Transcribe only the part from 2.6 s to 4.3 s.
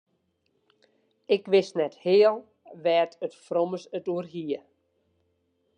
wêr't it frommes it oer